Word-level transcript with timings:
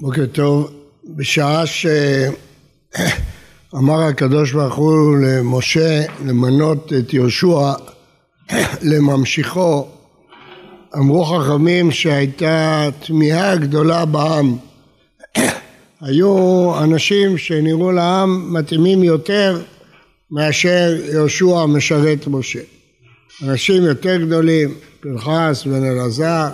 בוקר 0.00 0.26
טוב. 0.26 0.72
בשעה 1.04 1.66
שאמר 1.66 2.02
הקדוש 4.02 4.52
ברוך 4.52 4.74
הוא 4.74 5.16
למשה 5.16 6.02
למנות 6.26 6.92
את 6.98 7.14
יהושע 7.14 7.72
לממשיכו, 8.82 9.88
אמרו 10.96 11.24
חכמים 11.24 11.90
שהייתה 11.90 12.88
תמיהה 13.06 13.56
גדולה 13.56 14.04
בעם. 14.04 14.56
היו 16.00 16.72
אנשים 16.82 17.38
שנראו 17.38 17.92
לעם 17.92 18.54
מתאימים 18.54 19.04
יותר 19.04 19.62
מאשר 20.30 20.96
יהושע 21.12 21.66
משרת 21.66 22.26
משה. 22.26 22.60
אנשים 23.42 23.82
יותר 23.82 24.16
גדולים, 24.16 24.74
פנחס 25.00 25.64
בן 25.66 25.84
אלעזר 25.84 26.48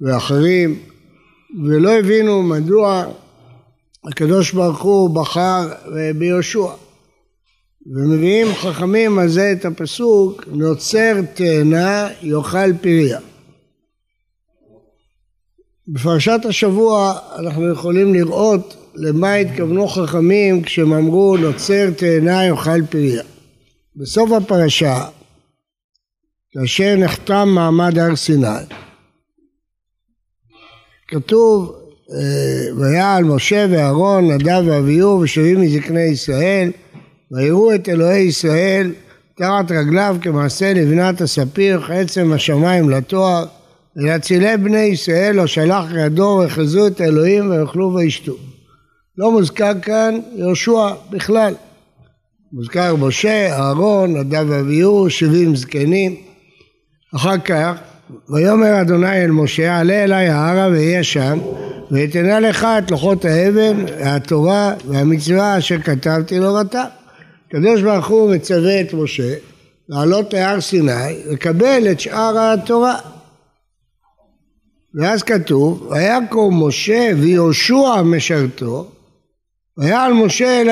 ואחרים, 0.00 0.78
ולא 1.64 1.90
הבינו 1.98 2.42
מדוע 2.42 3.04
הקדוש 4.04 4.52
ברוך 4.52 4.82
הוא 4.82 5.10
בחר 5.14 5.68
ביהושע. 6.18 6.68
ומביאים 7.86 8.54
חכמים 8.54 9.18
על 9.18 9.28
זה 9.28 9.52
את 9.52 9.64
הפסוק, 9.64 10.44
נוצר 10.46 11.20
תאנה 11.34 12.08
יאכל 12.22 12.72
פריה. 12.80 13.18
בפרשת 15.88 16.40
השבוע 16.48 17.18
אנחנו 17.38 17.72
יכולים 17.72 18.14
לראות 18.14 18.76
למה 18.94 19.34
התכוונו 19.34 19.88
חכמים 19.88 20.62
כשהם 20.62 20.92
אמרו 20.92 21.36
נוצר 21.36 21.90
תאנה 21.90 22.44
יאכל 22.44 22.86
פריה. 22.90 23.22
בסוף 23.96 24.30
הפרשה, 24.32 25.08
כאשר 26.52 26.96
נחתם 26.96 27.48
מעמד 27.48 27.98
הר 27.98 28.16
סיני, 28.16 28.46
כתוב 31.08 31.74
אה, 32.12 32.76
ויעל 32.76 33.24
משה 33.24 33.66
ואהרון, 33.70 34.30
נדב 34.30 34.62
ואביהו 34.66 35.20
ושבים 35.20 35.60
מזקני 35.60 36.02
ישראל 36.02 36.70
ויראו 37.32 37.74
את 37.74 37.88
אלוהי 37.88 38.22
ישראל 38.22 38.92
תחת 39.36 39.70
רגליו 39.70 40.16
כמעשה 40.22 40.72
לבנת 40.72 41.20
הספיר 41.20 41.80
כעצם 41.80 42.32
השמיים 42.32 42.90
לתואר 42.90 43.44
ולהצילי 43.96 44.56
בני 44.56 44.78
ישראל 44.78 45.34
לא 45.34 45.46
שלח 45.46 45.84
ידו 46.04 46.38
ויחזו 46.40 46.86
את 46.86 47.00
האלוהים 47.00 47.50
ויאכלו 47.50 47.94
וישתו. 47.94 48.32
לא 49.18 49.30
מוזכר 49.30 49.80
כאן 49.82 50.20
יהושע 50.34 50.94
בכלל. 51.10 51.54
מוזכר 52.52 52.96
משה, 52.96 53.52
אהרון, 53.52 54.16
נדב 54.16 54.46
ואביהו, 54.48 55.10
שבעים 55.10 55.56
זקנים. 55.56 56.16
אחר 57.14 57.38
כך 57.38 57.72
ויאמר 58.28 58.80
אדוני 58.80 59.24
אל 59.24 59.30
משה 59.30 59.78
עלה 59.78 60.04
אלי 60.04 60.28
ההרה 60.28 60.68
ואהיה 60.70 61.04
שם 61.04 61.38
ואתנה 61.90 62.40
לך 62.40 62.66
את 62.78 62.90
לוחות 62.90 63.24
האבן 63.24 63.84
והתורה 63.98 64.74
והמצווה 64.86 65.58
אשר 65.58 65.78
כתבתי 65.78 66.38
לו 66.38 66.54
ואתה. 66.54 66.84
הקדוש 67.48 67.82
ברוך 67.82 68.06
הוא 68.06 68.34
מצווה 68.34 68.80
את 68.80 68.94
משה 68.94 69.34
לעלות 69.88 70.32
להר 70.32 70.60
סיני 70.60 71.22
לקבל 71.30 71.90
את 71.90 72.00
שאר 72.00 72.38
התורה. 72.38 72.96
ואז 74.94 75.22
כתוב 75.22 75.92
ויקום 75.92 76.66
משה 76.66 77.10
ויהושע 77.16 78.02
משרתו 78.04 78.90
ויעל 79.78 80.12
משה 80.12 80.60
אל, 80.60 80.70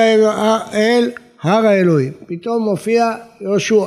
אל 0.73 1.11
הר 1.41 1.65
האלוהים 1.65 2.11
פתאום 2.27 2.63
מופיע 2.63 3.11
יהושע 3.41 3.85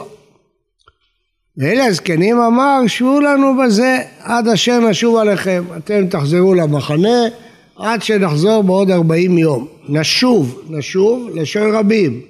ואלה 1.58 1.84
הזקנים 1.84 2.40
אמר 2.40 2.86
שבו 2.86 3.20
לנו 3.20 3.56
בזה 3.62 3.98
עד 4.22 4.48
אשר 4.48 4.78
נשוב 4.80 5.16
עליכם. 5.16 5.64
אתם 5.76 6.06
תחזרו 6.06 6.54
למחנה 6.54 7.28
עד 7.76 8.02
שנחזור 8.02 8.62
בעוד 8.62 8.90
ארבעים 8.90 9.38
יום. 9.38 9.66
נשוב 9.88 10.60
נשוב 10.70 11.28
לשון 11.34 11.74
רבים. 11.74 12.20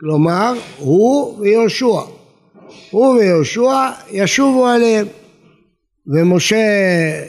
כלומר 0.00 0.54
הוא 0.78 1.38
ויהושע. 1.38 2.00
הוא 2.90 3.06
ויהושע 3.16 3.90
ישובו 4.10 4.66
עליהם. 4.66 5.06
ומשה 6.06 6.56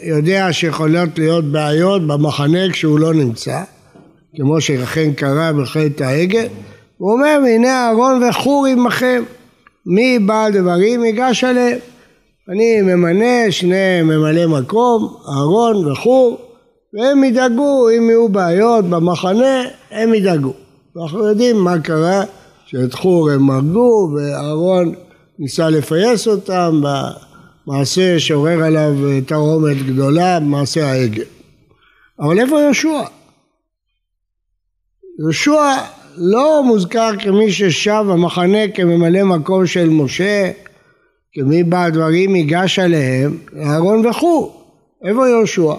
יודע 0.04 0.48
שיכולות 0.52 1.20
להיות 1.20 1.52
בעיות 1.52 2.08
במחנה 2.08 2.72
כשהוא 2.72 3.00
לא 3.00 3.14
נמצא 3.14 3.62
כמו 4.36 4.62
שאכן 4.62 5.14
קרה 5.14 5.54
בחטא 5.54 6.04
העגל. 6.04 6.48
הוא 6.98 7.14
אומר 7.14 7.40
והנה 7.44 7.88
אהרון 7.88 8.24
וחור 8.24 8.66
עמכם 8.66 9.24
מי 9.86 10.20
בעל 10.20 10.54
דברים 10.54 11.06
ייגש 11.06 11.44
עליהם. 11.44 11.80
אני 12.50 12.82
ממנה 12.82 13.52
שני 13.52 14.02
ממלאי 14.04 14.46
מקום, 14.46 15.16
אהרון 15.30 15.88
וחור, 15.88 16.38
והם 16.94 17.24
ידאגו 17.24 17.90
אם 17.90 18.10
יהיו 18.10 18.30
בעיות 18.30 18.86
במחנה, 18.86 19.64
הם 19.92 20.14
ידאגו. 20.14 20.54
ואנחנו 20.96 21.28
יודעים 21.28 21.58
מה 21.58 21.80
קרה, 21.80 22.24
שאת 22.66 22.94
חור 22.94 23.30
הם 23.30 23.50
הרגו 23.50 24.12
ואהרון 24.16 24.94
ניסה 25.40 25.70
לפייס 25.70 26.28
אותם 26.28 26.82
במעשה 27.68 28.20
שעורר 28.20 28.64
עליו 28.64 28.94
תרעומת 29.26 29.78
גדולה, 29.86 30.40
במעשה 30.40 30.92
העגל. 30.92 31.24
אבל 32.20 32.40
איפה 32.40 32.60
יהושע? 32.60 33.02
יהושע 35.20 35.76
לא 36.18 36.64
מוזכר 36.64 37.10
כמי 37.20 37.52
ששב 37.52 38.06
המחנה 38.10 38.68
כממלא 38.74 39.24
מקום 39.24 39.66
של 39.66 39.90
משה, 39.90 40.52
כמי 41.34 41.64
בדברים 41.64 42.36
ייגש 42.36 42.80
עליהם, 42.80 43.38
אהרון 43.64 44.06
וכו'. 44.06 44.52
איפה 45.06 45.30
יהושע? 45.30 45.74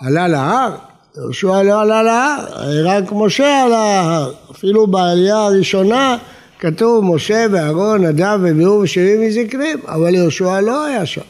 עלה 0.00 0.28
להר? 0.28 0.76
יהושע 1.16 1.62
לא 1.62 1.80
עלה 1.80 2.02
להר, 2.02 2.44
רק 2.84 3.04
משה 3.12 3.62
עלה 3.62 3.68
להר. 3.68 4.32
אפילו 4.50 4.86
בעלייה 4.86 5.36
הראשונה 5.36 6.16
כתוב 6.58 7.14
משה 7.14 7.46
ואהרון, 7.50 8.04
נדב 8.04 8.38
וביאור 8.42 8.78
ושבעים 8.78 9.20
מזקנים, 9.20 9.78
אבל 9.88 10.14
יהושע 10.14 10.60
לא 10.60 10.84
היה 10.84 11.06
שם. 11.06 11.20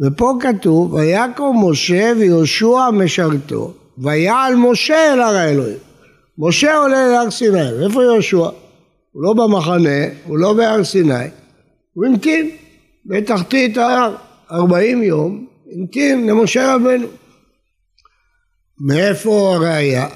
ופה 0.00 0.38
כתוב, 0.40 0.94
ויקום 0.94 1.70
משה 1.70 2.12
ויהושע 2.18 2.90
משרתו, 2.92 3.72
ויעל 3.98 4.54
משה 4.54 5.12
אל 5.12 5.20
הר 5.20 5.36
האלוהים. 5.36 5.85
משה 6.38 6.76
עולה 6.76 7.08
להר 7.08 7.30
סיני, 7.30 7.72
ואיפה 7.72 8.02
יהושע? 8.02 8.48
הוא 9.12 9.22
לא 9.22 9.32
במחנה, 9.32 10.04
הוא 10.24 10.38
לא 10.38 10.52
בהר 10.52 10.84
סיני, 10.84 11.24
הוא 11.92 12.06
המתין 12.06 12.50
בתחתית 13.06 13.76
ההר, 13.76 14.14
ארבעים 14.52 15.02
יום, 15.02 15.46
המתין 15.72 16.26
למשה 16.26 16.74
רבנו. 16.74 17.06
מאיפה 18.80 19.54
הראייה? 19.54 20.06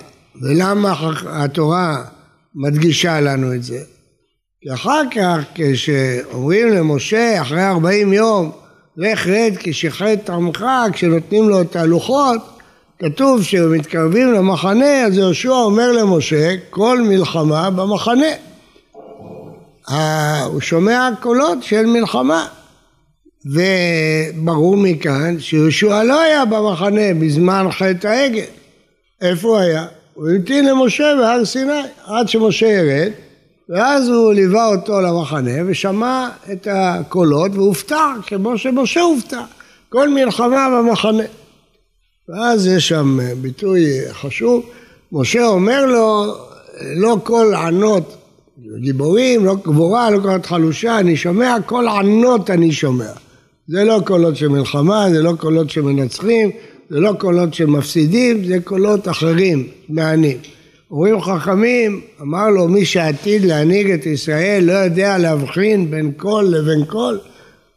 ולמה 0.42 0.94
התורה 1.26 2.04
מדגישה 2.54 3.20
לנו 3.20 3.54
את 3.54 3.62
זה? 3.62 3.80
כי 4.60 4.75
אחר 4.75 5.03
כך 5.14 5.38
כשאומרים 5.54 6.69
למשה 6.69 7.42
אחרי 7.42 7.66
ארבעים 7.66 8.12
יום 8.12 8.53
לך 8.97 9.26
רד 9.26 9.53
כי 9.59 9.72
שחט 9.72 10.30
עמך 10.30 10.64
כשנותנים 10.92 11.48
לו 11.48 11.60
את 11.60 11.76
הלוחות 11.76 12.59
כתוב 13.00 13.42
שמתקרבים 13.42 14.32
למחנה, 14.32 15.04
אז 15.06 15.16
יהושע 15.16 15.50
אומר 15.50 15.92
למשה, 15.92 16.54
כל 16.70 17.00
מלחמה 17.00 17.70
במחנה. 17.70 18.26
הוא 20.46 20.60
שומע 20.60 21.08
קולות 21.20 21.62
של 21.62 21.86
מלחמה. 21.86 22.46
וברור 23.46 24.76
מכאן 24.76 25.40
שיהושע 25.40 26.02
לא 26.02 26.20
היה 26.20 26.44
במחנה 26.44 27.14
בזמן 27.20 27.66
חטא 27.70 28.06
העגל. 28.06 28.44
איפה 29.20 29.48
הוא 29.48 29.58
היה? 29.58 29.86
הוא 30.14 30.30
המתין 30.30 30.66
למשה 30.66 31.14
בהר 31.18 31.44
סיני 31.44 31.82
עד 32.06 32.28
שמשה 32.28 32.66
ירד 32.66 33.12
ואז 33.68 34.08
הוא 34.08 34.32
ליווה 34.32 34.66
אותו 34.66 35.00
למחנה 35.00 35.53
ושמע 35.66 36.28
את 36.53 36.68
הקולות 36.70 37.53
והופתע 37.54 38.12
כמו 38.26 38.58
שמשה 38.58 39.00
הופתע. 39.00 39.41
כל 39.88 40.08
מלחמה 40.08 40.68
במחנה. 40.78 41.22
ואז 42.32 42.66
יש 42.66 42.88
שם 42.88 43.18
ביטוי 43.41 43.84
חשוב, 44.12 44.66
משה 45.12 45.47
אומר 45.47 45.86
לו, 45.86 46.34
לא 46.97 47.16
כל 47.24 47.54
ענות 47.54 48.16
גיבורים, 48.80 49.44
לא 49.44 49.54
גבורה, 49.65 50.10
לא 50.10 50.21
קולות 50.21 50.47
חלושה, 50.47 50.98
אני 50.98 51.16
שומע, 51.16 51.56
כל 51.66 51.88
ענות 51.88 52.50
אני 52.50 52.72
שומע. 52.72 53.10
זה 53.68 53.84
לא 53.84 54.00
קולות 54.06 54.36
של 54.36 54.48
מלחמה, 54.48 55.06
זה 55.10 55.22
לא 55.22 55.32
קולות 55.38 55.71
שמנצחים, 55.71 56.50
זה 56.91 57.00
לא 57.00 57.12
קולות 57.18 57.54
של 57.54 57.66
מפסידים, 57.66 58.44
זה 58.44 58.59
קולות 58.65 59.09
אחרים, 59.09 59.68
מענים. 59.88 60.38
אומרים 60.91 61.21
חכמים, 61.21 62.00
אמר 62.21 62.48
לו 62.48 62.68
מי 62.68 62.84
שעתיד 62.84 63.44
להנהיג 63.44 63.91
את 63.91 64.06
ישראל 64.06 64.65
לא 64.65 64.72
יודע 64.72 65.18
להבחין 65.18 65.91
בין 65.91 66.12
קול 66.16 66.44
לבין 66.44 66.84
קול, 66.84 67.18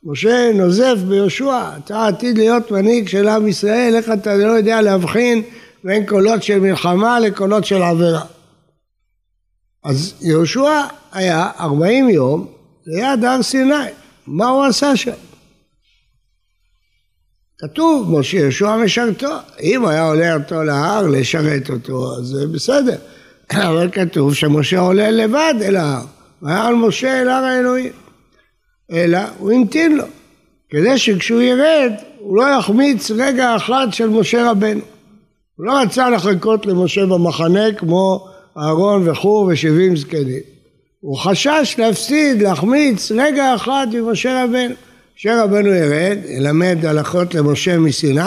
משה 0.05 0.51
נוזף 0.53 0.95
ביהושע, 1.07 1.69
אתה 1.77 2.07
עתיד 2.07 2.37
להיות 2.37 2.71
מנהיג 2.71 3.07
של 3.07 3.27
עם 3.27 3.47
ישראל, 3.47 3.93
איך 3.95 4.09
אתה 4.13 4.35
לא 4.35 4.51
יודע 4.51 4.81
להבחין 4.81 5.43
בין 5.83 6.05
קולות 6.05 6.43
של 6.43 6.59
מלחמה 6.59 7.19
לקולות 7.19 7.65
של 7.65 7.81
עבירה. 7.81 8.25
אז 9.83 10.13
יהושע 10.21 10.81
היה 11.11 11.49
ארבעים 11.59 12.09
יום 12.09 12.47
ליד 12.85 13.23
הר 13.23 13.43
סיני, 13.43 13.73
מה 14.27 14.47
הוא 14.47 14.65
עשה 14.65 14.95
שם? 14.95 15.11
כתוב, 17.57 18.19
משה 18.19 18.37
יהושע 18.37 18.77
משרתו. 18.77 19.35
אם 19.61 19.85
היה 19.85 20.07
עולה 20.07 20.35
אותו 20.35 20.63
להר 20.63 21.07
לשרת 21.07 21.69
אותו, 21.69 22.15
אז 22.17 22.25
זה 22.25 22.47
בסדר. 22.47 22.97
אבל 23.51 23.89
כתוב 23.91 24.33
שמשה 24.33 24.79
עולה 24.79 25.11
לבד 25.11 25.53
אל 25.61 25.75
ההר. 25.75 26.05
והיה 26.41 26.65
על 26.65 26.75
משה 26.75 27.21
אל 27.21 27.29
הר 27.29 27.43
האלוהים. 27.43 28.02
אלא 28.93 29.19
הוא 29.37 29.51
המתין 29.51 29.97
לו, 29.97 30.03
כדי 30.69 30.97
שכשהוא 30.97 31.41
ירד, 31.41 31.91
הוא 32.19 32.37
לא 32.37 32.43
יחמיץ 32.59 33.11
רגע 33.11 33.55
אחד 33.55 33.87
של 33.91 34.09
משה 34.09 34.51
רבנו. 34.51 34.81
הוא 35.55 35.65
לא 35.65 35.81
רצה 35.81 36.09
לחכות 36.09 36.65
למשה 36.65 37.05
במחנה 37.05 37.73
כמו 37.77 38.27
אהרון 38.57 39.09
וחור 39.09 39.49
ושבעים 39.51 39.95
זקנים. 39.95 40.39
הוא 40.99 41.17
חשש 41.17 41.75
להפסיד, 41.77 42.41
להחמיץ 42.41 43.11
רגע 43.11 43.55
אחד 43.55 43.87
ממשה 43.93 44.43
רבנו. 44.43 44.75
משה 45.17 45.43
רבנו 45.43 45.69
ירד, 45.69 46.17
ילמד 46.27 46.85
הלכות 46.85 47.35
למשה 47.35 47.77
מסיני, 47.77 48.21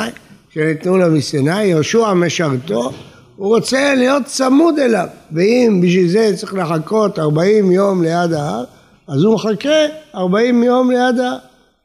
שניתנו 0.50 0.96
לו 0.96 1.10
מסיני, 1.10 1.64
יהושע 1.64 2.14
משרתו, 2.14 2.92
הוא 3.36 3.48
רוצה 3.48 3.94
להיות 3.94 4.24
צמוד 4.24 4.78
אליו, 4.78 5.06
ואם 5.32 5.80
בשביל 5.82 6.08
זה 6.08 6.32
צריך 6.36 6.54
לחכות 6.54 7.18
40 7.18 7.72
יום 7.72 8.02
ליד 8.02 8.32
ההר, 8.32 8.64
אז 9.08 9.22
הוא 9.22 9.34
מחכה 9.34 9.86
40 10.14 10.62
יום 10.62 10.90
ליד 10.90 11.18
ההר. 11.18 11.36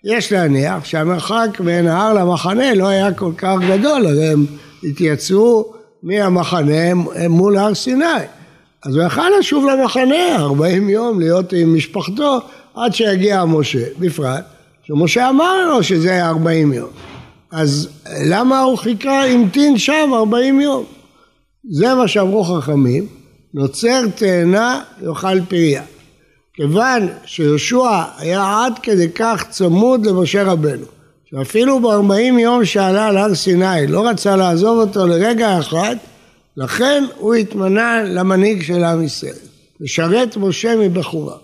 יש 0.03 0.31
להניח 0.31 0.85
שהמרחק 0.85 1.59
בין 1.59 1.87
ההר 1.87 2.13
למחנה 2.13 2.73
לא 2.73 2.87
היה 2.87 3.13
כל 3.13 3.31
כך 3.37 3.55
גדול, 3.69 4.07
אז 4.07 4.17
הם 4.17 4.45
התייצבו 4.83 5.73
מהמחנה 6.03 6.93
מול 7.29 7.57
הר 7.57 7.73
סיני. 7.73 8.05
אז 8.85 8.95
הוא 8.95 9.03
יכל 9.03 9.29
לשוב 9.39 9.65
למחנה 9.65 10.35
40 10.35 10.89
יום 10.89 11.19
להיות 11.19 11.53
עם 11.53 11.75
משפחתו 11.75 12.39
עד 12.75 12.93
שיגיע 12.93 13.45
משה, 13.45 13.85
בפרט 13.99 14.43
שמשה 14.83 15.29
אמר 15.29 15.65
לו 15.69 15.83
שזה 15.83 16.11
היה 16.11 16.29
40 16.29 16.73
יום. 16.73 16.89
אז 17.51 17.89
למה 18.25 18.59
הוא 18.59 18.77
חיכה, 18.77 19.25
המתין 19.25 19.77
שם 19.77 20.09
40 20.13 20.61
יום? 20.61 20.83
זה 21.71 21.93
מה 21.93 22.07
שאמרו 22.07 22.43
חכמים, 22.43 23.05
נוצר 23.53 24.01
תאנה 24.15 24.81
יאכל 25.01 25.41
פריה. 25.49 25.83
כיוון 26.53 27.07
שיהושע 27.25 28.03
היה 28.17 28.63
עד 28.65 28.79
כדי 28.83 29.11
כך 29.15 29.45
צמוד 29.49 30.05
למשה 30.05 30.43
רבנו, 30.43 30.85
שאפילו 31.25 31.79
בארבעים 31.79 32.39
יום 32.39 32.65
שעלה 32.65 33.07
על 33.07 33.17
הר 33.17 33.35
סיני 33.35 33.87
לא 33.87 34.07
רצה 34.07 34.35
לעזוב 34.35 34.79
אותו 34.79 35.07
לרגע 35.07 35.59
אחד, 35.59 35.95
לכן 36.57 37.03
הוא 37.17 37.35
התמנה 37.35 38.03
למנהיג 38.03 38.63
של 38.63 38.83
עם 38.83 39.03
ישראל, 39.03 39.33
לשרת 39.79 40.37
משה 40.37 40.75
מבחורה. 40.75 41.37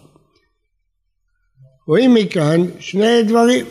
רואים 1.88 2.14
מכאן 2.14 2.66
שני 2.80 3.24
דברים, 3.24 3.66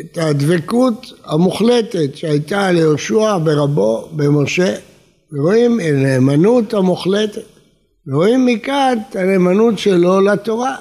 את 0.00 0.18
הדבקות 0.18 1.12
המוחלטת 1.24 2.16
שהייתה 2.16 2.72
ליהושע 2.72 3.38
ברבו, 3.44 4.08
במשה, 4.12 4.74
ורואים 5.32 5.80
הנאמנות 5.80 6.74
המוחלטת, 6.74 7.55
ורואים 8.06 8.46
מכאן 8.46 8.98
את 9.10 9.16
הנאמנות 9.16 9.78
שלו 9.78 10.20
לתורה. 10.20 10.74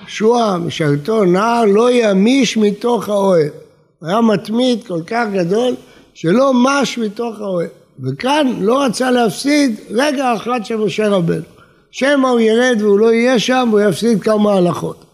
יהושע 0.00 0.56
משרתו 0.56 1.24
נער 1.24 1.64
לא 1.64 1.90
ימיש 1.92 2.56
מתוך 2.56 3.08
האוהל. 3.08 3.48
היה 4.02 4.20
מתמיד 4.20 4.84
כל 4.86 5.00
כך 5.06 5.26
גדול 5.32 5.74
שלא 6.14 6.52
מש 6.54 6.98
מתוך 6.98 7.40
האוהל. 7.40 7.68
וכאן 8.02 8.52
לא 8.60 8.84
רצה 8.84 9.10
להפסיד 9.10 9.80
רגע 9.90 10.34
אחד 10.36 10.64
של 10.64 10.76
משה 10.76 11.08
רבנו. 11.08 11.42
שמא 11.90 12.28
הוא 12.28 12.40
ירד 12.40 12.76
והוא 12.80 12.98
לא 12.98 13.12
יהיה 13.12 13.38
שם 13.38 13.68
והוא 13.70 13.80
יפסיד 13.80 14.22
כמה 14.22 14.54
הלכות. 14.54 15.04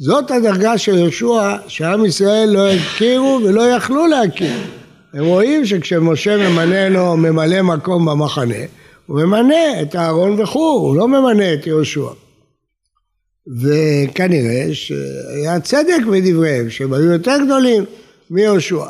זאת 0.00 0.30
הדרגה 0.30 0.78
של 0.78 0.98
יהושע 0.98 1.56
שעם 1.66 2.04
ישראל 2.04 2.48
לא 2.48 2.68
הכירו 2.68 3.40
ולא 3.44 3.62
יכלו 3.62 4.06
להכיר. 4.06 4.58
הם 5.14 5.24
רואים 5.24 5.66
שכשמשה 5.66 6.36
ממנה 6.36 6.88
לו 6.88 7.16
ממלא 7.16 7.62
מקום 7.62 8.04
במחנה, 8.04 8.54
הוא 9.08 9.20
ממנה 9.20 9.82
את 9.82 9.96
אהרון 9.96 10.40
וחור, 10.40 10.80
הוא 10.80 10.96
לא 10.96 11.08
ממנה 11.08 11.54
את 11.54 11.66
יהושע. 11.66 12.08
וכנראה 13.60 14.66
שהיה 14.72 15.60
צדק 15.60 16.00
בדבריהם, 16.12 16.70
שהם 16.70 16.92
היו 16.92 17.12
יותר 17.12 17.36
גדולים 17.46 17.84
מיהושע. 18.30 18.84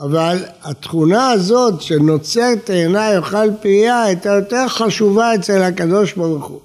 אבל 0.00 0.36
התכונה 0.62 1.30
הזאת 1.30 1.82
שנוצר 1.82 2.54
תאנה 2.64 3.12
יאכל 3.14 3.48
פייה 3.60 4.02
הייתה 4.02 4.28
יותר 4.28 4.68
חשובה 4.68 5.34
אצל 5.34 5.62
הקדוש 5.62 6.12
ברוך 6.12 6.46
הוא. 6.46 6.60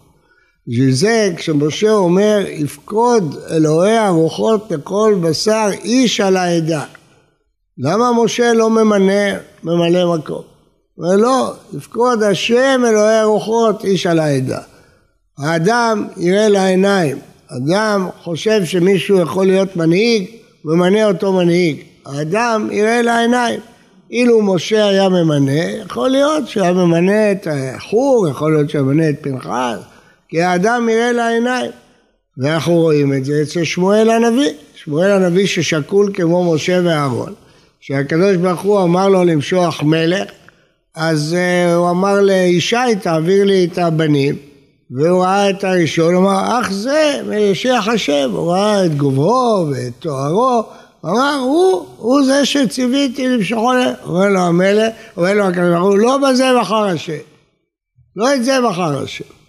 בשביל 0.68 0.92
זה 0.92 1.34
כשמשה 1.38 1.92
אומר 1.92 2.46
יפקוד 2.48 3.36
אלוהי 3.50 3.98
הרוחות 3.98 4.72
לכל 4.72 5.16
בשר 5.22 5.70
איש 5.84 6.20
על 6.20 6.38
העדה. 6.38 6.86
למה 7.78 8.24
משה 8.24 8.54
לא 8.54 8.70
ממנה 8.70 9.38
ממלא 9.64 10.16
מקום? 10.18 10.51
אומר 11.02 11.16
לא, 11.16 11.54
יפקוד 11.78 12.24
השם 12.24 12.82
אלוהי 12.88 13.18
הרוחות 13.18 13.86
איש 13.86 14.08
על 14.08 14.20
העדה. 14.20 14.60
האדם 15.38 16.08
יראה 16.18 16.50
לעיניים, 16.50 17.18
אדם 17.48 18.08
חושב 18.24 18.66
שמישהו 18.66 19.20
יכול 19.20 19.46
להיות 19.46 19.76
מנהיג, 19.76 20.26
ממנה 20.66 21.06
אותו 21.06 21.34
מנהיג. 21.34 21.78
האדם 22.06 22.68
יראה 22.72 23.02
לעיניים. 23.02 23.60
אילו 24.12 24.42
משה 24.42 24.86
היה 24.86 25.10
ממנה, 25.10 25.62
יכול 25.86 26.10
להיות 26.10 26.48
שהיה 26.48 26.74
ממנה 26.74 27.32
את 27.32 27.48
החור, 27.52 28.28
יכול 28.30 28.54
להיות 28.54 28.70
שהיה 28.70 28.84
ממנה 28.84 29.10
את 29.10 29.16
פנחס, 29.22 29.80
כי 30.30 30.42
האדם 30.42 30.90
יראה 30.90 31.12
לעיניים. 31.12 31.72
ואנחנו 32.38 32.74
רואים 32.74 33.14
את 33.14 33.26
זה 33.26 33.34
אצל 33.42 33.64
שמואל 33.64 34.10
הנביא, 34.10 34.52
שמואל 34.76 35.12
הנביא 35.12 35.48
ששקול 35.48 36.12
כמו 36.14 36.54
משה 36.54 36.80
ואהרון, 36.84 37.34
שהקדוש 37.80 38.36
ברוך 38.36 38.62
הוא 38.62 38.84
אמר 38.84 39.10
לו 39.10 39.24
למשוח 39.24 39.84
מלך, 39.84 40.30
אז 40.96 41.36
uh, 41.36 41.76
הוא 41.76 41.90
אמר 41.90 42.22
לישי 42.22 42.96
תעביר 43.02 43.44
לי 43.44 43.66
את 43.72 43.78
הבנים, 43.78 44.36
והוא 44.92 45.24
ראה 45.24 45.50
את 45.50 45.64
הראשון, 45.64 46.14
הוא 46.14 46.24
אמר 46.24 46.60
אך 46.60 46.72
זה 46.72 47.22
משיח 47.28 47.88
השם, 47.88 48.32
הוא 48.32 48.52
ראה 48.52 48.86
את 48.86 48.98
גוברו 48.98 49.68
ואת 49.72 49.94
תוארו, 50.00 50.64
הוא 51.02 51.12
אמר 51.12 51.36
הוא, 51.44 51.86
הוא 51.98 52.26
זה 52.26 52.46
שציוויתי 52.46 53.28
למשוחו, 53.28 53.72
אומר 54.04 54.30
לו 54.30 54.40
המלך, 54.40 54.94
אומר 55.18 55.34
לו 55.34 55.44
הקדוש 55.44 55.70
ברוך 55.70 55.84
הוא 55.84 55.98
לא 55.98 56.18
בזה 56.18 56.46
בחר 56.62 56.84
השם, 56.84 57.14
לא 58.16 58.36
את 58.36 58.44
זה 58.44 58.58
בחר 58.70 59.04
השם. 59.04 59.42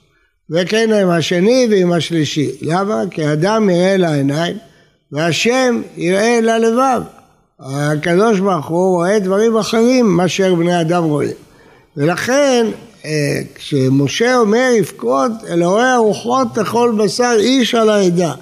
וכן 0.50 0.92
עם 0.92 1.08
השני 1.08 1.66
ועם 1.70 1.92
השלישי. 1.92 2.50
למה? 2.62 3.02
כי 3.10 3.32
אדם 3.32 3.70
יראה 3.70 3.96
לעיניים 3.96 4.56
והשם 5.12 5.82
יראה 5.96 6.40
ללבב. 6.40 7.02
הקדוש 7.60 8.40
ברוך 8.40 8.66
הוא 8.66 8.96
רואה 8.96 9.18
דברים 9.18 9.56
אחרים 9.56 10.16
מאשר 10.16 10.54
בני 10.54 10.80
אדם 10.80 11.04
רואים. 11.04 11.36
ולכן 11.96 12.66
אה, 13.04 13.40
כשמשה 13.54 14.36
אומר 14.36 14.70
יפקוד 14.78 15.32
אלוהי 15.48 15.90
הרוחות 15.90 16.56
לכל 16.56 16.94
בשר 16.98 17.34
איש 17.38 17.74
על 17.74 17.90
העדה. 17.90 18.34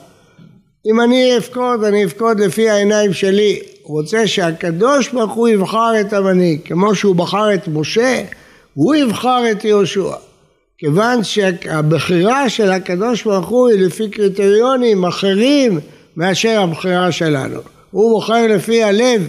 אם 0.87 1.01
אני 1.01 1.39
אפקוד, 1.39 1.85
אני 1.85 2.05
אפקוד 2.05 2.41
לפי 2.41 2.71
העיניים 2.71 3.13
שלי. 3.13 3.61
רוצה 3.83 4.27
שהקדוש 4.27 5.09
ברוך 5.09 5.33
הוא 5.33 5.49
יבחר 5.49 6.01
את 6.01 6.13
המנהיג. 6.13 6.61
כמו 6.65 6.95
שהוא 6.95 7.17
בחר 7.17 7.55
את 7.55 7.69
משה, 7.69 8.23
הוא 8.75 8.95
יבחר 8.95 9.43
את 9.51 9.65
יהושע. 9.65 10.13
כיוון 10.79 11.25
שהבחירה 11.25 12.49
של 12.49 12.71
הקדוש 12.71 13.25
ברוך 13.25 13.49
הוא 13.49 13.69
היא 13.69 13.87
לפי 13.87 14.11
קריטריונים 14.11 15.05
אחרים 15.05 15.81
מאשר 16.17 16.61
הבחירה 16.61 17.13
שלנו. 17.13 17.61
הוא 17.91 18.11
בוחר 18.11 18.47
לפי 18.49 18.83
הלב, 18.83 19.29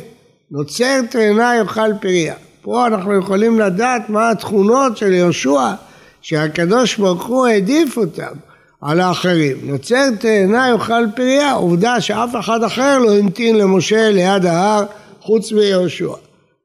נוצר 0.52 1.02
תאנה 1.10 1.56
יאכל 1.56 1.94
פריה. 2.02 2.36
פה 2.62 2.88
אנחנו 2.88 3.20
יכולים 3.20 3.60
לדעת 3.60 4.10
מה 4.10 4.30
התכונות 4.30 4.98
של 4.98 5.14
יהושע 5.14 5.74
שהקדוש 6.22 6.98
ברוך 6.98 7.26
הוא 7.26 7.48
העדיף 7.48 7.98
אותם 7.98 8.34
על 8.82 9.00
האחרים. 9.00 9.58
נוצר 9.64 10.10
תאנה 10.20 10.70
יאכל 10.70 11.04
פריה, 11.16 11.54
עובדה 11.54 12.02
שאף 12.02 12.30
אחד 12.40 12.64
אחר 12.64 13.00
לא 13.00 13.18
המתין 13.18 13.58
למשה 13.58 14.12
ליד 14.12 14.46
ההר 14.46 14.86
חוץ 15.22 15.52
מיהושע. 15.52 16.14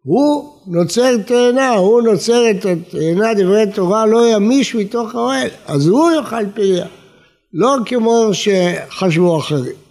הוא 0.02 0.52
נוצר 0.66 1.16
תאנה, 1.26 1.70
הוא 1.70 2.02
נוצר 2.02 2.50
את 2.50 2.66
התאנה 2.66 3.34
דברי 3.34 3.64
תורה 3.74 4.06
לא 4.06 4.28
ימיש 4.28 4.74
מתוך 4.74 5.14
האוהל, 5.14 5.48
אז 5.66 5.86
הוא 5.86 6.10
יאכל 6.10 6.46
פריה, 6.54 6.86
לא 7.54 7.76
כמו 7.86 8.30
שחשבו 8.32 9.38
אחרים. 9.38 9.85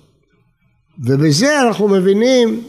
ובזה 0.99 1.61
אנחנו 1.61 1.87
מבינים 1.87 2.63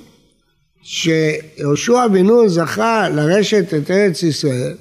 שיהושע 0.82 2.06
בן 2.06 2.26
נון 2.26 2.48
זכה 2.48 3.08
לרשת 3.08 3.74
את 3.74 3.90
ארץ 3.90 4.22
ישראל 4.22 4.74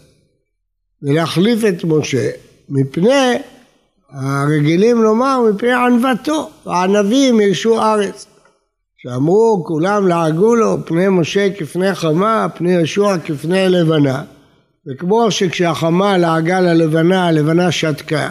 ולהחליף 1.02 1.60
את 1.66 1.84
משה 1.84 2.30
מפני 2.70 3.38
הרגילים 4.10 5.04
לומר 5.04 5.40
מפני 5.52 5.74
ענוותו, 5.74 6.50
הענבים 6.66 7.42
ירשו 7.42 7.82
ארץ. 7.82 8.26
שאמרו 8.98 9.64
כולם 9.68 10.08
לעגו 10.08 10.56
לו 10.56 10.78
פני 10.86 11.10
משה 11.10 11.48
כפני 11.58 11.96
חמה, 11.96 12.48
פני 12.56 12.74
ישוע 12.76 13.18
כפני 13.18 13.70
לבנה. 13.70 14.24
וכמו 14.88 15.32
שכשהחמה 15.32 16.18
לעגה 16.18 16.62
ללבנה, 16.62 17.28
הלבנה 17.28 17.72
שתקה, 17.72 18.30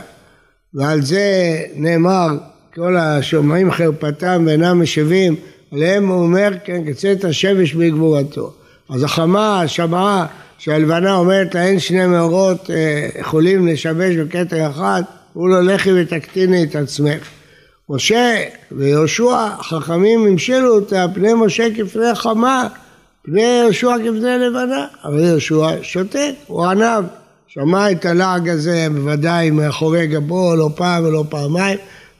ועל 0.74 1.02
זה 1.02 1.56
נאמר 1.74 2.28
כל 2.74 2.96
השומעים 2.96 3.70
חרפתם 3.70 4.42
ואינם 4.46 4.82
משיבים 4.82 5.36
עליהם 5.72 6.08
הוא 6.08 6.22
אומר, 6.22 6.50
כן, 6.64 6.82
כצאת 6.86 7.24
השמש 7.24 7.74
בגבורתו. 7.74 8.52
אז 8.88 9.02
החמה 9.02 9.62
שמעה 9.66 10.26
שהלבנה 10.58 11.14
אומרת 11.14 11.54
לה 11.54 11.62
אין 11.62 11.80
שני 11.80 12.06
מאורות 12.06 12.70
אה, 12.70 13.08
לשבש 13.60 14.16
בקטע 14.16 14.70
אחד, 14.70 15.02
הוא 15.32 15.48
לא 15.48 15.62
לכי 15.62 15.90
ותקטיני 15.92 16.64
את 16.64 16.76
עצמך. 16.76 17.28
משה 17.90 18.42
ויהושע, 18.72 19.48
חכמים 19.60 20.26
המשלו 20.26 20.74
אותה, 20.74 21.06
פני 21.14 21.34
משה 21.34 21.66
כפני 21.76 22.14
חמה, 22.14 22.68
פני 23.22 23.42
יהושע 23.42 23.96
כפני 23.98 24.38
לבנה, 24.38 24.86
אבל 25.04 25.18
יהושע 25.18 25.68
שותק, 25.82 26.32
הוא 26.46 26.66
ענב, 26.66 27.04
שמע 27.48 27.90
את 27.90 28.04
הלעג 28.04 28.48
הזה 28.48 28.86
בוודאי 28.94 29.50
מאחורי 29.50 30.06
גבו, 30.06 30.56
לא 30.56 30.70
פעם 30.74 31.04
ולא 31.04 31.24
פעמיים, 31.28 31.78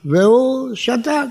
והוא 0.09 0.69
שתק. 0.73 1.27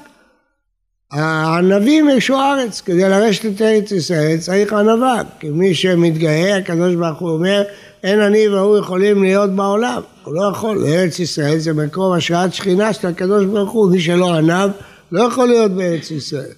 הענבים 1.12 2.08
ירשו 2.08 2.40
ארץ, 2.40 2.80
כדי 2.80 3.02
לרשת 3.02 3.46
את 3.46 3.62
ארץ 3.62 3.92
ישראל 3.92 4.38
צריך 4.38 4.72
ענווה, 4.72 5.22
כי 5.40 5.48
מי 5.48 5.74
שמתגאה, 5.74 6.56
הקדוש 6.56 6.94
ברוך 6.94 7.18
הוא 7.18 7.30
אומר, 7.30 7.62
אין 8.02 8.20
אני 8.20 8.48
והוא 8.48 8.78
יכולים 8.78 9.22
להיות 9.22 9.50
בעולם, 9.50 10.02
הוא 10.24 10.34
לא 10.34 10.50
יכול, 10.52 10.84
ארץ 10.86 11.18
ישראל 11.18 11.58
זה 11.58 11.72
מקום 11.72 12.12
השראת 12.12 12.54
שכינה 12.54 12.92
של 12.92 13.08
הקדוש 13.08 13.44
ברוך 13.44 13.70
הוא, 13.70 13.90
מי 13.90 14.00
שלא 14.00 14.34
ענב 14.34 14.70
לא 15.12 15.22
יכול 15.22 15.48
להיות 15.48 15.72
בארץ 15.72 16.10
ישראל. 16.10 16.52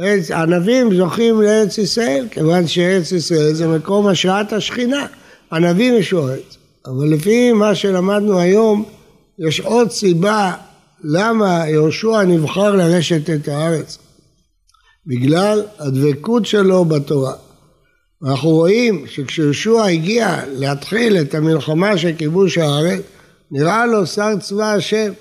ארץ, 0.00 0.30
ענבים 0.30 0.94
זוכים 0.96 1.40
לארץ 1.40 1.78
ישראל, 1.78 2.26
כיוון 2.30 2.66
שארץ 2.66 3.12
ישראל 3.12 3.52
זה 3.52 3.68
מקום 3.68 4.06
השראת 4.06 4.52
השכינה, 4.52 5.06
ענבים 5.52 5.94
ישו 5.94 6.28
ארץ. 6.28 6.56
אבל 6.86 7.08
לפי 7.08 7.52
מה 7.52 7.74
שלמדנו 7.74 8.38
היום, 8.38 8.84
יש 9.38 9.60
עוד 9.60 9.90
סיבה 9.90 10.52
למה 11.04 11.68
יהושע 11.68 12.22
נבחר 12.22 12.76
לרשת 12.76 13.30
את 13.30 13.48
הארץ. 13.48 13.98
בגלל 15.06 15.62
הדבקות 15.78 16.46
שלו 16.46 16.84
בתורה. 16.84 17.34
אנחנו 18.24 18.48
רואים 18.50 19.04
שכשיהושע 19.06 19.84
הגיע 19.84 20.40
להתחיל 20.48 21.16
את 21.16 21.34
המלחמה 21.34 21.98
של 21.98 22.12
כיבוש 22.18 22.58
הארץ, 22.58 23.00
נראה 23.50 23.86
לו 23.86 24.06
שר 24.06 24.36
צבא 24.40 24.72
השם 24.72 25.12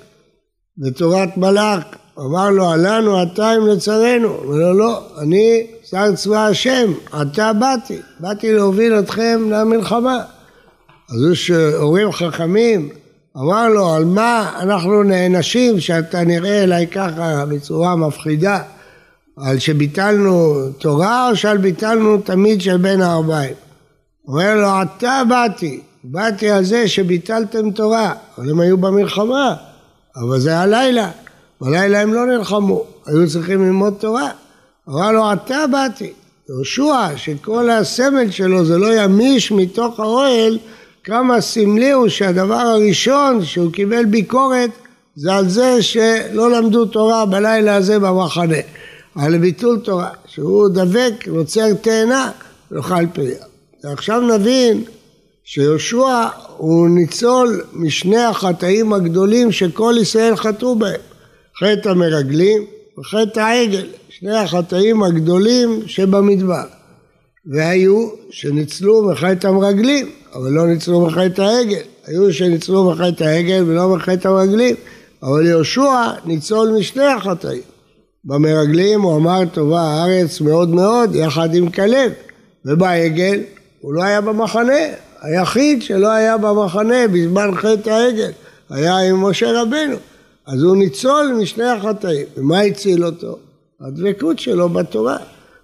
בתורת 0.77 1.37
מלאך, 1.37 1.83
אמר 2.19 2.49
לו 2.49 2.69
עלינו 2.69 3.23
אתה 3.23 3.55
אם 3.57 3.67
לצרינו, 3.67 4.43
אמר 4.43 4.55
לו 4.55 4.73
לא, 4.73 5.01
אני 5.21 5.67
שר 5.89 6.15
צבא 6.15 6.47
השם, 6.47 6.93
עתה 7.11 7.53
באתי, 7.53 7.97
באתי 8.19 8.53
להוביל 8.53 8.99
אתכם 8.99 9.47
למלחמה. 9.49 10.23
אז 11.09 11.23
הוא 11.23 11.35
שהורים 11.35 12.11
חכמים 12.11 12.89
אמר 13.37 13.69
לו 13.69 13.93
על 13.93 14.05
מה 14.05 14.51
אנחנו 14.59 15.03
נענשים 15.03 15.79
שאתה 15.79 16.23
נראה 16.23 16.63
אליי 16.63 16.87
ככה 16.87 17.45
בצורה 17.45 17.95
מפחידה 17.95 18.59
על 19.37 19.59
שביטלנו 19.59 20.55
תורה 20.77 21.29
או 21.29 21.35
שעל 21.35 21.57
ביטלנו 21.57 22.17
תמיד 22.17 22.61
של 22.61 22.77
בין 22.77 23.01
הארבעים? 23.01 23.53
אומר 24.27 24.55
לו, 24.55 24.67
עתה 24.67 25.21
באתי, 25.29 25.81
באתי 26.03 26.49
על 26.49 26.63
זה 26.63 26.87
שביטלתם 26.87 27.71
תורה, 27.71 28.13
אבל 28.37 28.49
הם 28.49 28.59
היו 28.59 28.77
במלחמה, 28.77 29.55
אבל 30.15 30.39
זה 30.39 30.59
הלילה, 30.59 31.09
בלילה 31.61 32.01
הם 32.01 32.13
לא 32.13 32.25
נלחמו, 32.25 32.83
היו 33.05 33.29
צריכים 33.29 33.65
ללמוד 33.65 33.93
תורה. 33.99 34.29
אמר 34.89 35.11
לו, 35.11 35.29
עתה 35.29 35.67
באתי. 35.71 36.13
יהושע, 36.49 37.07
שכל 37.15 37.69
הסמל 37.69 38.31
שלו 38.31 38.65
זה 38.65 38.77
לא 38.77 39.03
ימיש 39.03 39.51
מתוך 39.51 39.99
האוהל, 39.99 40.57
כמה 41.03 41.41
סמלי 41.41 41.91
הוא 41.91 42.07
שהדבר 42.07 42.53
הראשון 42.53 43.45
שהוא 43.45 43.71
קיבל 43.71 44.05
ביקורת 44.05 44.69
זה 45.15 45.33
על 45.33 45.49
זה 45.49 45.83
שלא 45.83 46.51
למדו 46.51 46.85
תורה 46.85 47.25
בלילה 47.25 47.75
הזה 47.75 47.99
במחנה. 47.99 48.57
על 49.15 49.37
ביטול 49.37 49.79
תורה, 49.79 50.09
שהוא 50.25 50.69
דבק, 50.69 51.27
נוצר 51.27 51.73
תאנה, 51.73 52.31
יאכל 52.75 53.07
פריה. 53.13 53.43
ועכשיו 53.83 54.21
נבין 54.21 54.83
שיהושע 55.43 56.27
הוא 56.57 56.89
ניצול 56.89 57.63
משני 57.73 58.23
החטאים 58.23 58.93
הגדולים 58.93 59.51
שכל 59.51 59.95
ישראל 60.01 60.35
חטאו 60.35 60.75
בהם, 60.75 60.99
חטא 61.59 61.89
המרגלים 61.89 62.65
וחטא 62.99 63.39
העגל, 63.39 63.87
שני 64.09 64.37
החטאים 64.37 65.03
הגדולים 65.03 65.81
שבמדבר. 65.87 66.80
והיו 67.45 68.09
שניצלו 68.29 69.03
מחטא 69.11 69.47
המרגלים, 69.47 70.09
אבל 70.33 70.51
לא 70.51 70.67
ניצלו 70.67 71.05
מחטא 71.05 71.41
העגל. 71.41 71.81
היו 72.05 72.33
שניצלו 72.33 72.91
מחטא 72.91 73.23
העגל 73.23 73.63
ולא 73.67 73.95
מחטא 73.95 74.27
המרגלים, 74.27 74.75
אבל 75.23 75.45
יהושע 75.45 76.11
ניצול 76.25 76.69
משני 76.79 77.03
החטאים. 77.03 77.61
במרגלים 78.25 79.01
הוא 79.01 79.17
אמר 79.17 79.41
טובה 79.53 79.81
הארץ 79.81 80.41
מאוד 80.41 80.69
מאוד 80.69 81.15
יחד 81.15 81.55
עם 81.55 81.69
כלב 81.69 82.11
ובעגל 82.65 83.39
הוא 83.79 83.93
לא 83.93 84.03
היה 84.03 84.21
במחנה 84.21 84.79
היחיד 85.21 85.81
שלא 85.81 86.11
היה 86.11 86.37
במחנה 86.37 87.07
בזמן 87.07 87.51
חטא 87.55 87.89
העגל 87.89 88.31
היה 88.69 88.97
עם 88.97 89.23
משה 89.23 89.61
רבנו 89.61 89.95
אז 90.47 90.63
הוא 90.63 90.77
ניצול 90.77 91.33
משני 91.41 91.69
החטאים 91.69 92.25
ומה 92.37 92.61
הציל 92.61 93.05
אותו? 93.05 93.37
הדבקות 93.81 94.39
שלו 94.39 94.69
בתורה 94.69 95.17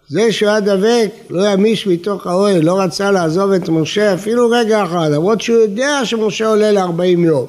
זה 0.10 0.32
שהוא 0.32 0.50
היה 0.50 0.60
דבק, 0.60 1.10
לא 1.30 1.48
ימיש 1.48 1.88
מתוך 1.88 2.28
האוהל, 2.28 2.64
לא 2.64 2.80
רצה 2.82 3.12
לעזוב 3.12 3.52
את 3.52 3.70
משה 3.70 4.14
אפילו 4.14 4.50
רגע 4.50 4.84
אחד, 4.84 5.10
למרות 5.12 5.42
שהוא 5.42 5.58
יודע 5.58 6.02
שמשה 6.04 6.48
עולה 6.48 6.72
ל-40 6.72 7.04
יום. 7.04 7.46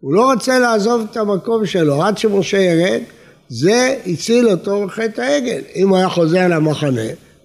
הוא 0.00 0.14
לא 0.14 0.32
רוצה 0.32 0.58
לעזוב 0.58 1.06
את 1.10 1.16
המקום 1.16 1.66
שלו 1.66 2.02
עד 2.02 2.18
שמשה 2.18 2.58
ירד, 2.58 3.00
זה 3.48 3.96
הציל 4.06 4.48
אותו 4.48 4.86
בחטא 4.86 5.20
העגל. 5.20 5.60
אם 5.76 5.88
הוא 5.88 5.96
היה 5.96 6.08
חוזר 6.08 6.48
למחנה, 6.48 7.02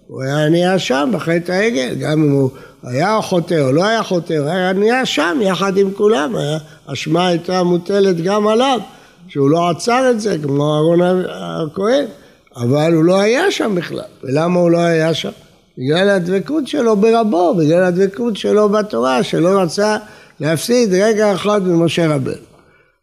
הוא 0.08 0.24
היה 0.24 0.50
נהיה 0.50 0.80
שם 0.80 1.10
בחטא 1.14 1.52
העגל, 1.52 1.96
גם 2.00 2.12
אם 2.12 2.32
הוא 2.32 2.50
היה 2.84 3.20
חוטא 3.22 3.62
או 3.62 3.72
לא 3.72 3.86
היה 3.86 4.04
חוטא, 4.04 4.34
הוא 4.34 4.48
היה 4.48 4.74
נהיה 4.74 5.06
שם 5.06 5.40
יחד 5.42 5.78
עם 5.78 5.92
כולם, 5.94 6.36
האשמה 6.88 7.28
הייתה 7.28 7.64
מוטלת 7.64 8.22
גם 8.22 8.48
עליו, 8.48 8.80
שהוא 9.28 9.50
לא 9.50 9.70
עצר 9.70 10.12
את 10.12 10.22
זה 10.22 10.38
כמו 10.44 10.74
אהרון 10.76 11.00
הכהן, 11.30 12.06
אבל 12.56 12.94
הוא 12.94 13.04
לא 13.04 13.20
היה 13.20 13.52
שם 13.52 13.76
בכלל. 13.76 14.04
ולמה 14.24 14.60
הוא 14.60 14.72
לא 14.72 14.78
היה 14.78 15.14
שם? 15.14 15.30
בגלל 15.78 16.10
הדבקות 16.10 16.68
שלו 16.68 16.96
ברבו, 16.96 17.56
בגלל 17.56 17.84
הדבקות 17.84 18.38
שלו 18.38 18.70
בתורה, 18.70 19.24
שלא 19.24 19.62
רצה 19.62 19.98
להפסיד 20.40 20.94
רגע 20.94 21.34
אחד 21.34 21.68
ממשה 21.68 22.16
רבנו. 22.16 22.52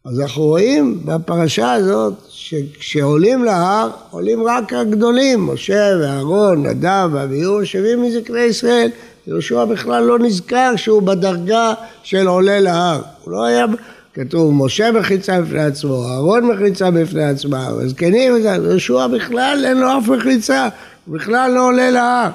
אז 0.05 0.21
אנחנו 0.21 0.43
רואים 0.43 1.01
בפרשה 1.05 1.73
הזאת 1.73 2.15
שכשעולים 2.29 3.45
להר, 3.45 3.91
עולים 4.11 4.47
רק 4.47 4.73
הגדולים, 4.73 5.47
משה 5.47 5.91
ואהרון, 6.01 6.67
נדב 6.67 7.09
ואביהו, 7.13 7.67
שבים 7.67 8.03
מזקני 8.03 8.41
ישראל. 8.41 8.91
יהושע 9.27 9.65
בכלל 9.65 10.03
לא 10.03 10.19
נזכר 10.19 10.73
שהוא 10.77 11.03
בדרגה 11.03 11.75
של 12.03 12.27
עולה 12.27 12.61
להר. 12.61 13.01
הוא 13.25 13.33
לא 13.33 13.45
היה, 13.45 13.67
כתוב, 14.15 14.55
משה 14.65 14.93
מחיצה 14.93 15.41
בפני 15.41 15.65
עצמו, 15.65 16.09
אהרון 16.09 16.45
מחיצה 16.45 16.91
בפני 16.91 17.25
עצמה, 17.25 17.67
הזקנים, 17.67 18.33
יהושע 18.37 19.07
בכלל 19.07 19.65
אין 19.65 19.79
לו 19.79 19.99
אף 19.99 20.09
מחיצה, 20.09 20.69
הוא 21.07 21.15
בכלל 21.15 21.51
לא 21.55 21.69
עולה 21.69 21.91
להר. 21.91 22.31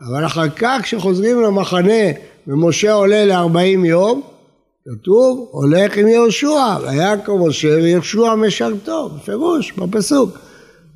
אבל 0.00 0.26
אחר 0.26 0.48
כך 0.48 0.78
כשחוזרים 0.82 1.40
למחנה 1.40 2.02
ומשה 2.46 2.92
עולה 2.92 3.24
לארבעים 3.24 3.84
יום, 3.84 4.22
כתוב, 4.88 5.48
הולך 5.50 5.96
עם 5.96 6.08
יהושע, 6.08 6.76
ויעקב 6.82 7.38
משה 7.46 7.68
ויהושע 7.68 8.34
משרתו, 8.34 9.08
בפירוש, 9.08 9.72
בפסוק. 9.72 10.38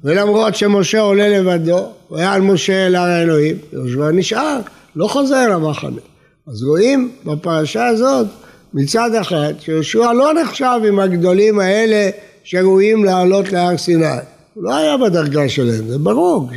ולמרות 0.04 0.54
שמשה 0.54 1.00
עולה 1.00 1.28
לבדו, 1.28 1.87
והיה 2.11 2.33
על 2.33 2.40
משה 2.40 2.87
אל 2.87 2.95
הר 2.95 3.09
האלוהים, 3.09 3.57
יהושע 3.73 4.11
נשאר, 4.11 4.61
לא 4.97 5.09
חוזר 5.09 5.49
למחנה. 5.49 6.00
אז 6.49 6.62
רואים 6.62 7.11
בפרשה 7.25 7.87
הזאת, 7.87 8.26
מצד 8.75 9.14
אחד, 9.14 9.52
שיהושע 9.61 10.12
לא 10.12 10.33
נחשב 10.43 10.81
עם 10.88 11.00
הגדולים 11.00 11.59
האלה 11.59 12.11
שראויים 12.45 13.04
לעלות 13.04 13.52
להר 13.52 13.76
סיני. 13.76 14.07
הוא 14.54 14.64
לא 14.64 14.76
היה 14.76 14.97
בדרגה 14.97 15.49
שלהם, 15.49 15.88
זה 15.88 15.99
ברור, 15.99 16.49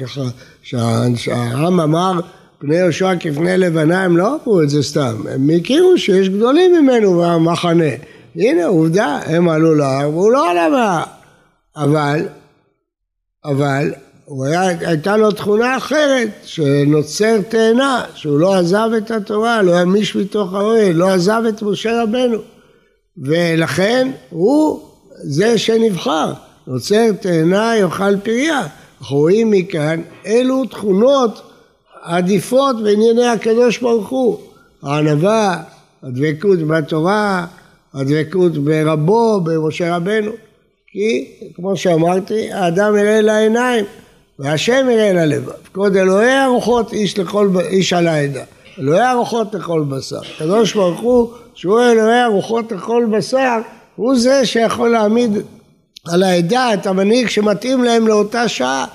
שהעם 1.15 1.79
אמר 1.79 2.19
פני 2.59 2.75
יהושע 2.75 3.15
כפני 3.19 3.57
לבנה, 3.57 4.03
הם 4.03 4.17
לא 4.17 4.35
אמרו 4.35 4.61
את 4.61 4.69
זה 4.69 4.83
סתם, 4.83 5.15
הם 5.29 5.49
הכירו 5.57 5.97
שיש 5.97 6.29
גדולים 6.29 6.75
ממנו 6.75 7.21
במחנה. 7.21 7.91
הנה 8.35 8.65
עובדה, 8.65 9.19
הם 9.25 9.49
עלו 9.49 9.75
להר 9.75 10.09
והוא 10.09 10.31
לא 10.31 10.51
עלה 10.51 10.69
מהר. 10.69 11.03
אבל, 11.75 12.27
אבל, 13.45 13.91
הייתה 14.81 15.17
לו 15.17 15.31
תכונה 15.31 15.77
אחרת, 15.77 16.29
שנוצר 16.43 17.41
תאנה, 17.49 18.03
שהוא 18.15 18.39
לא 18.39 18.55
עזב 18.55 18.89
את 18.97 19.11
התורה, 19.11 19.61
לא 19.61 19.81
ימיש 19.81 20.15
מתוך 20.15 20.53
האוהל, 20.53 20.91
לא 20.91 21.09
עזב 21.09 21.41
את 21.49 21.61
משה 21.61 22.03
רבנו. 22.03 22.37
ולכן 23.17 24.11
הוא 24.29 24.81
זה 25.23 25.57
שנבחר, 25.57 26.33
נוצר 26.67 27.11
תאנה 27.21 27.77
יאכל 27.77 28.17
פריה. 28.17 28.67
אנחנו 28.99 29.17
רואים 29.17 29.51
מכאן 29.51 30.01
אילו 30.25 30.65
תכונות 30.65 31.41
עדיפות 32.03 32.83
בענייני 32.83 33.27
הקדוש 33.27 33.77
ברוך 33.77 34.09
הוא, 34.09 34.37
הענווה, 34.83 35.63
הדבקות 36.03 36.59
בתורה, 36.59 37.45
הדבקות 37.93 38.57
ברבו, 38.57 39.41
במשה 39.41 39.95
רבנו, 39.95 40.31
כי 40.91 41.25
כמו 41.55 41.77
שאמרתי, 41.77 42.51
האדם 42.51 42.97
יראה 42.97 43.21
לעיניים, 43.21 43.85
והשם 44.39 44.87
יראה 44.91 45.09
אל 45.09 45.17
הלבב. 45.17 45.51
כבוד 45.73 45.95
אלוהי 45.95 46.31
הרוחות 46.31 46.93
איש, 46.93 47.19
לכל, 47.19 47.49
איש 47.69 47.93
על 47.93 48.07
העדה. 48.07 48.43
אלוהי 48.79 49.01
הרוחות 49.01 49.53
לכל 49.53 49.83
בשר. 49.89 50.19
הקדוש 50.35 50.73
ברוך 50.73 50.99
הוא, 50.99 51.29
שהוא 51.53 51.81
אלוהי 51.81 52.19
הרוחות 52.19 52.71
לכל 52.71 53.05
בשר, 53.11 53.57
הוא 53.95 54.15
זה 54.15 54.45
שיכול 54.45 54.89
להעמיד 54.89 55.31
על 56.07 56.23
העדה 56.23 56.73
את 56.73 56.87
המנהיג 56.87 57.29
שמתאים 57.29 57.83
להם 57.83 58.07
לאותה 58.07 58.47
שעה. 58.47 58.85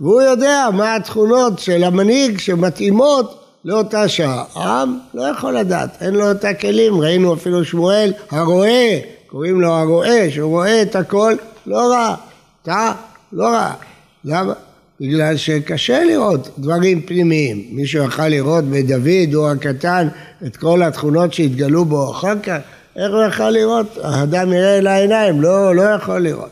והוא 0.00 0.22
יודע 0.22 0.68
מה 0.72 0.96
התכונות 0.96 1.58
של 1.58 1.84
המנהיג 1.84 2.38
שמתאימות 2.38 3.44
לאותה 3.64 4.08
שעה. 4.08 4.44
העם 4.54 4.98
לא 5.14 5.22
יכול 5.22 5.56
לדעת, 5.56 5.90
אין 6.00 6.14
לו 6.14 6.30
את 6.30 6.44
הכלים, 6.44 7.00
ראינו 7.00 7.34
אפילו 7.34 7.64
שמואל 7.64 8.12
הרועה, 8.30 8.98
קוראים 9.26 9.60
לו 9.60 9.72
הרועה, 9.72 10.30
שהוא 10.30 10.50
רואה 10.50 10.82
את 10.82 10.96
הכל, 10.96 11.34
לא 11.66 11.92
רע, 11.92 12.14
טעה, 12.62 12.94
לא 13.32 13.44
רע. 13.44 13.72
למה? 14.24 14.52
בגלל 15.02 15.36
שקשה 15.36 16.04
לראות 16.04 16.48
דברים 16.58 17.02
פנימיים. 17.02 17.66
מישהו 17.70 18.04
יכול 18.04 18.24
לראות 18.24 18.64
בדוד, 18.64 19.34
הוא 19.34 19.48
הקטן, 19.48 20.08
את 20.46 20.56
כל 20.56 20.82
התכונות 20.82 21.32
שהתגלו 21.32 21.84
בו 21.84 22.10
אחר 22.10 22.40
כך, 22.42 22.56
איך 22.96 23.12
הוא 23.12 23.22
יכול 23.22 23.50
לראות? 23.50 23.98
האדם 24.02 24.52
יראה 24.52 24.78
אל 24.78 24.86
העיניים, 24.86 25.40
לא, 25.40 25.74
לא 25.74 25.82
יכול 25.82 26.18
לראות. 26.18 26.50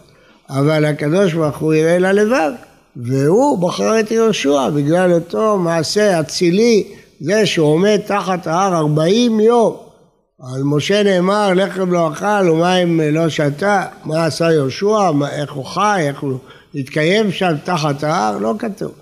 אבל 0.48 0.84
הקדוש 0.84 1.32
ברוך 1.34 1.58
הוא 1.58 1.74
יראה 1.74 1.96
אל 1.96 2.04
הלבב, 2.04 2.52
והוא 2.96 3.58
בחר 3.58 4.00
את 4.00 4.10
יהושע 4.10 4.68
בגלל 4.68 5.12
אותו 5.12 5.58
מעשה 5.58 6.20
אצילי, 6.20 6.84
זה 7.20 7.46
שהוא 7.46 7.68
עומד 7.68 8.00
תחת 8.06 8.46
ההר 8.46 8.76
ארבעים 8.76 9.40
יום. 9.40 9.76
על 10.54 10.62
משה 10.62 11.02
נאמר 11.02 11.52
לחם 11.54 11.92
לא 11.92 12.12
אכל 12.12 12.50
ומים 12.50 13.00
לא 13.00 13.28
שתה, 13.28 13.84
מה 14.04 14.24
עשה 14.24 14.52
יהושע, 14.52 15.10
איך 15.32 15.52
הוא 15.52 15.64
חי, 15.64 16.00
איך 16.08 16.20
הוא 16.20 16.38
התקיים 16.74 17.32
שם 17.32 17.52
תחת 17.64 18.04
ההר, 18.04 18.38
לא 18.38 18.54
כתוב. 18.58 18.92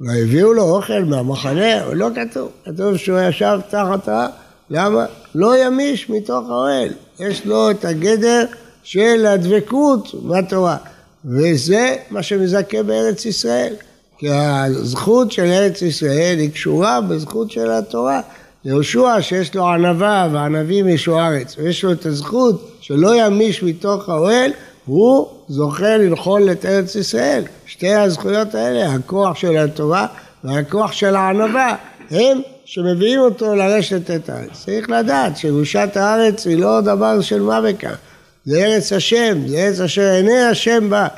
והביאו 0.00 0.52
לו 0.52 0.62
אוכל 0.62 1.04
מהמחנה, 1.04 1.94
לא 1.94 2.08
כתוב, 2.14 2.50
כתוב 2.64 2.96
שהוא 2.96 3.18
ישב 3.18 3.60
תחת 3.68 4.08
ההר, 4.08 4.28
למה? 4.70 5.06
לא 5.34 5.64
ימיש 5.64 6.10
מתוך 6.10 6.48
האוהל, 6.48 6.88
יש 7.20 7.46
לו 7.46 7.70
את 7.70 7.84
הגדר 7.84 8.44
של 8.82 9.26
הדבקות 9.26 10.14
בתורה. 10.24 10.76
וזה 11.24 11.96
מה 12.10 12.22
שמזכה 12.22 12.82
בארץ 12.82 13.24
ישראל. 13.24 13.74
כי 14.18 14.28
הזכות 14.30 15.32
של 15.32 15.44
ארץ 15.44 15.82
ישראל 15.82 16.38
היא 16.38 16.50
קשורה 16.50 17.00
בזכות 17.00 17.50
של 17.50 17.70
התורה. 17.70 18.20
יהושע 18.64 19.16
שיש 19.20 19.54
לו 19.54 19.68
ענווה 19.68 20.28
וענבים 20.32 20.88
ישו 20.88 21.18
ארץ, 21.18 21.56
ויש 21.58 21.84
לו 21.84 21.92
את 21.92 22.06
הזכות 22.06 22.76
שלא 22.80 23.26
ימיש 23.26 23.62
מתוך 23.62 24.08
האוהל, 24.08 24.50
הוא 24.88 25.28
זוכה 25.48 25.96
לנחול 25.96 26.52
את 26.52 26.64
ארץ 26.64 26.94
ישראל. 26.94 27.44
שתי 27.66 27.94
הזכויות 27.94 28.54
האלה, 28.54 28.92
הכוח 28.92 29.36
של 29.36 29.56
התורה 29.56 30.06
והכוח 30.44 30.92
של 30.92 31.16
הענווה, 31.16 31.76
הם 32.10 32.40
שמביאים 32.64 33.20
אותו 33.20 33.54
לרשת 33.54 34.10
את 34.10 34.28
הארץ. 34.28 34.64
צריך 34.64 34.90
לדעת 34.90 35.36
שירושת 35.36 35.96
הארץ 35.96 36.46
היא 36.46 36.56
לא 36.56 36.80
דבר 36.80 37.20
של 37.20 37.42
מה 37.42 37.60
בכך. 37.60 37.96
זה 38.44 38.64
ארץ 38.64 38.92
השם, 38.92 39.48
זה 39.48 39.56
ארץ 39.56 39.80
אשר 39.80 40.02
עיני 40.02 40.42
השם 40.42 40.90
בה. 40.90 41.08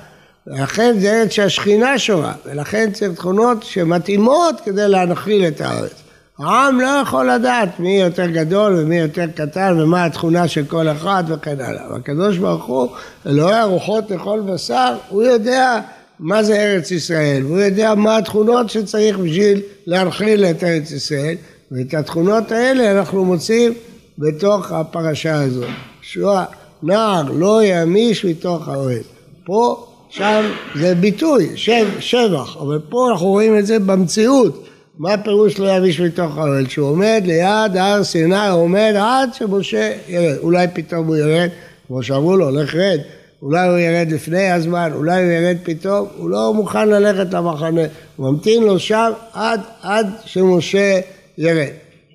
ולכן 0.47 0.97
זה 1.00 1.21
ארץ 1.21 1.31
שהשכינה 1.31 1.99
שורה, 1.99 2.33
ולכן 2.47 2.91
צריך 2.93 3.12
תכונות 3.12 3.62
שמתאימות 3.62 4.61
כדי 4.65 4.89
להנחיל 4.89 5.49
את 5.49 5.61
הארץ. 5.61 6.03
העם 6.41 6.81
לא 6.81 6.89
יכול 7.03 7.31
לדעת 7.31 7.81
מי 7.81 8.01
יותר 8.01 8.27
גדול 8.27 8.75
ומי 8.79 8.99
יותר 8.99 9.27
קטן 9.35 9.81
ומה 9.81 10.05
התכונה 10.05 10.49
של 10.49 10.65
כל 10.65 10.89
אחד 10.89 11.25
וכן 11.29 11.61
הלאה. 11.61 11.93
והקדוש 11.93 12.39
ברוך 12.39 12.65
הוא, 12.65 12.89
אלוהי 13.26 13.55
הרוחות 13.55 14.11
לכל 14.11 14.41
בשר, 14.41 14.95
הוא 15.09 15.23
יודע 15.23 15.81
מה 16.21 16.43
זה 16.43 16.55
ארץ 16.57 16.91
ישראל, 16.91 17.43
והוא 17.47 17.59
יודע 17.59 17.95
מה 17.95 18.17
התכונות 18.17 18.71
שצריך 18.71 19.19
בשביל 19.19 19.61
להנחיל 19.87 20.45
את 20.45 20.65
ארץ 20.65 20.91
ישראל, 20.91 21.35
ואת 21.73 21.95
התכונות 21.95 22.53
האלה 22.53 22.99
אנחנו 22.99 23.25
מוצאים 23.25 23.73
בתוך 24.19 24.73
הפרשה 24.73 25.43
הזאת. 25.43 25.69
שואה 26.03 26.45
נער 26.83 27.23
לא 27.35 27.61
ימיש 27.65 28.25
מתוך 28.25 28.69
האוהל. 28.69 29.03
פה, 29.45 29.87
שם 30.11 30.45
זה 30.75 30.95
ביטוי, 30.95 31.50
שב, 31.55 31.87
שבח, 32.00 32.57
אבל 32.57 32.79
פה 32.89 33.09
אנחנו 33.11 33.26
רואים 33.26 33.59
את 33.59 33.67
זה 33.67 33.79
במציאות. 33.79 34.70
מה 34.99 35.13
הפירוש 35.13 35.59
לא 35.59 35.69
ימיש 35.69 36.00
מתוך 36.00 36.39
האוהל? 36.39 36.69
שהוא 36.69 36.89
עומד 36.89 37.23
ליד 37.26 37.76
הר 37.76 38.05
סיני, 38.05 38.49
עומד 38.49 38.95
עד 38.99 39.35
שמשה 39.35 39.93
ירד. 40.09 40.37
אולי 40.39 40.67
פתאום 40.75 41.07
הוא 41.07 41.17
ירד, 41.17 41.49
כמו 41.87 42.03
שאמרו 42.03 42.37
לו, 42.37 42.50
לך 42.50 42.75
רד. 42.75 43.00
אולי 43.43 43.69
הוא 43.69 43.79
ירד 43.79 44.13
לפני 44.13 44.50
הזמן, 44.50 44.91
אולי 44.95 45.23
הוא 45.25 45.33
ירד 45.33 45.57
פתאום, 45.63 46.09
הוא 46.17 46.31
לא 46.31 46.55
מוכן 46.55 46.89
ללכת 46.89 47.35
למחנה, 47.35 47.81
הוא 48.17 48.31
ממתין 48.31 48.63
לו 48.63 48.79
שם 48.79 49.11
עד, 49.33 49.61
עד 49.83 50.07
שמשה 50.25 51.00
ירד. 51.39 51.73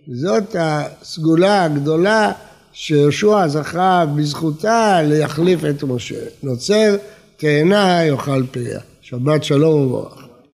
זאת 0.08 0.56
הסגולה 0.60 1.64
הגדולה 1.64 2.32
שיהושע 2.74 3.48
זכה 3.48 4.06
בזכותה 4.16 5.02
להחליף 5.04 5.60
את 5.70 5.84
משה. 5.84 6.16
נוצר 6.44 6.96
תאנה 7.38 8.04
יאכל 8.04 8.44
פריה. 8.52 8.80
שבת 9.02 9.44
שלום 9.44 9.82
וברוך. 9.82 10.25